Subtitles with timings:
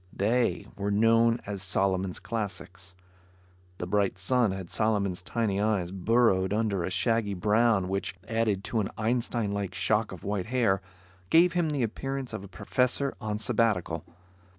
[0.11, 2.95] They were known as Solomon's "Classics."
[3.77, 8.79] The bright sun had Solomon's tiny eyes burrowed under a shaggy brow which, added to
[8.79, 10.81] an Einstein like shock of white hair,
[11.29, 14.03] gave him the appearance of a professor on sabbatical.